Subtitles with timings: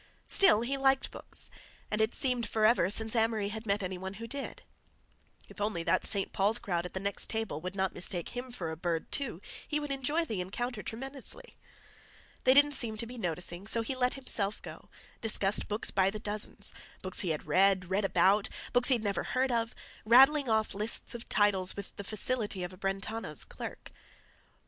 [0.25, 1.51] Still, he liked books,
[1.91, 4.63] and it seemed forever since Amory had met any one who did;
[5.47, 6.33] if only that St.
[6.33, 9.79] Paul's crowd at the next table would not mistake him for a bird, too, he
[9.79, 11.55] would enjoy the encounter tremendously.
[12.45, 14.89] They didn't seem to be noticing, so he let himself go,
[15.21, 19.51] discussed books by the dozens—books he had read, read about, books he had never heard
[19.51, 23.91] of, rattling off lists of titles with the facility of a Brentano's clerk.